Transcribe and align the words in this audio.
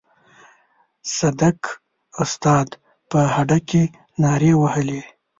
صدک 1.17 1.61
استاد 2.23 2.67
په 3.09 3.19
هډه 3.35 3.59
کې 3.69 3.83
نارې 4.21 4.51
وهلې. 4.61 5.01